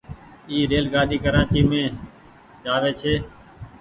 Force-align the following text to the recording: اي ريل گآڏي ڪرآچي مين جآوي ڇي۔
اي 0.49 0.57
ريل 0.69 0.85
گآڏي 0.93 1.17
ڪرآچي 1.23 1.61
مين 1.69 1.85
جآوي 2.63 2.91
ڇي۔ 3.01 3.13